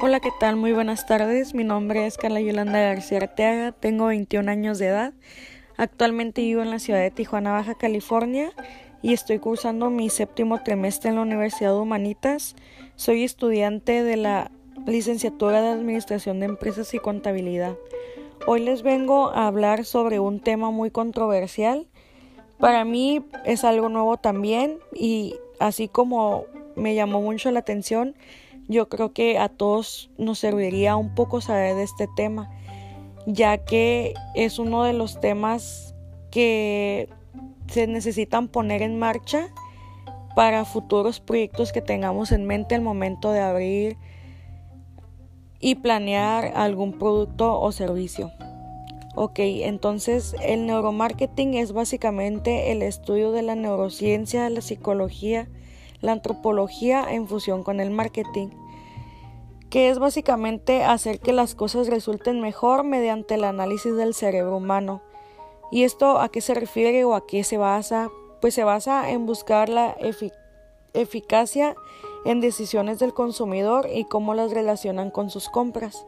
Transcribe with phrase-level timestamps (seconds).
[0.00, 0.54] Hola, ¿qué tal?
[0.54, 1.56] Muy buenas tardes.
[1.56, 5.12] Mi nombre es Carla Yolanda García Arteaga, tengo 21 años de edad.
[5.76, 8.52] Actualmente vivo en la ciudad de Tijuana, Baja California
[9.02, 12.54] y estoy cursando mi séptimo trimestre en la Universidad de Humanitas.
[12.94, 14.52] Soy estudiante de la
[14.86, 17.74] licenciatura de Administración de Empresas y Contabilidad.
[18.46, 21.88] Hoy les vengo a hablar sobre un tema muy controversial.
[22.58, 26.44] Para mí es algo nuevo también y así como
[26.76, 28.14] me llamó mucho la atención,
[28.68, 32.50] yo creo que a todos nos serviría un poco saber de este tema,
[33.26, 35.94] ya que es uno de los temas
[36.30, 37.08] que
[37.68, 39.48] se necesitan poner en marcha
[40.36, 43.96] para futuros proyectos que tengamos en mente al momento de abrir
[45.60, 48.30] y planear algún producto o servicio.
[49.16, 55.48] Ok, entonces el neuromarketing es básicamente el estudio de la neurociencia, la psicología,
[56.00, 58.48] la antropología en fusión con el marketing,
[59.70, 65.02] que es básicamente hacer que las cosas resulten mejor mediante el análisis del cerebro humano.
[65.70, 68.10] ¿Y esto a qué se refiere o a qué se basa?
[68.40, 69.96] Pues se basa en buscar la
[70.94, 71.74] eficacia
[72.24, 76.06] en decisiones del consumidor y cómo las relacionan con sus compras,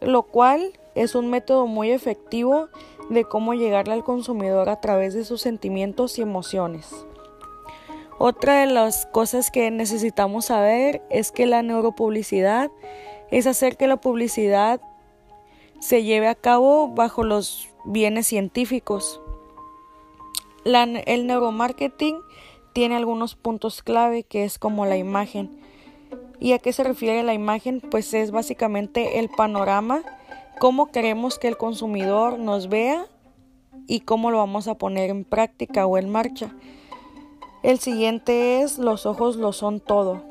[0.00, 2.68] lo cual es un método muy efectivo
[3.10, 7.06] de cómo llegarle al consumidor a través de sus sentimientos y emociones.
[8.20, 12.68] Otra de las cosas que necesitamos saber es que la neuropublicidad
[13.30, 14.80] es hacer que la publicidad
[15.78, 19.20] se lleve a cabo bajo los bienes científicos.
[20.64, 22.18] el neuromarketing
[22.72, 25.60] tiene algunos puntos clave que es como la imagen.
[26.40, 27.80] ¿Y a qué se refiere la imagen?
[27.80, 30.02] Pues es básicamente el panorama,
[30.58, 33.06] cómo queremos que el consumidor nos vea
[33.86, 36.52] y cómo lo vamos a poner en práctica o en marcha.
[37.62, 40.22] El siguiente es los ojos lo son todo.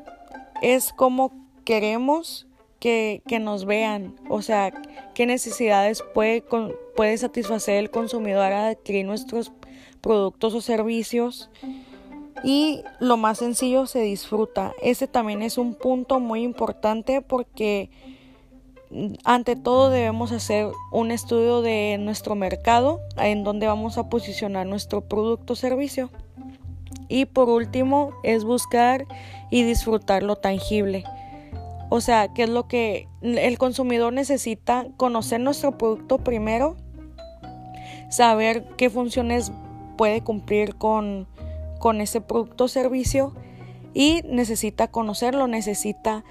[0.62, 1.32] Es como
[1.64, 2.46] queremos
[2.80, 4.72] que, nos vean, o sea,
[5.14, 6.42] qué necesidades puede,
[6.96, 9.52] puede satisfacer el consumidor al adquirir nuestros
[10.00, 11.50] productos o servicios.
[12.44, 14.72] Y lo más sencillo se disfruta.
[14.80, 17.90] Ese también es un punto muy importante porque
[19.24, 25.02] ante todo debemos hacer un estudio de nuestro mercado en donde vamos a posicionar nuestro
[25.02, 26.10] producto o servicio.
[27.08, 29.06] Y por último es buscar
[29.50, 31.04] y disfrutar lo tangible.
[31.90, 34.86] O sea, ¿qué es lo que el consumidor necesita?
[34.96, 36.76] Conocer nuestro producto primero,
[38.10, 39.52] saber qué funciones
[39.96, 41.26] puede cumplir con,
[41.78, 43.32] con ese producto o servicio
[43.94, 46.24] y necesita conocerlo, necesita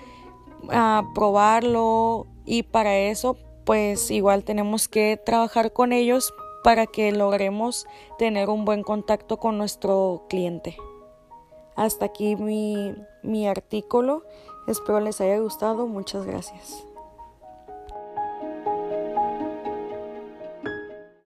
[0.63, 6.33] uh, probarlo y para eso pues igual tenemos que trabajar con ellos
[6.63, 7.85] para que logremos
[8.18, 10.78] tener un buen contacto con nuestro cliente.
[11.75, 14.23] Hasta aquí mi, mi artículo.
[14.67, 15.88] Espero les haya gustado.
[15.88, 16.86] Muchas gracias.